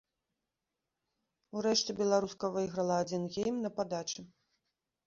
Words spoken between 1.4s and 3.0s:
Урэшце беларуска выйграла